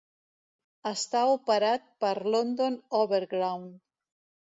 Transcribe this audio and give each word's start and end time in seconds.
Està 0.91 1.19
operat 1.33 1.85
per 2.05 2.13
London 2.37 2.79
Overground. 3.01 3.77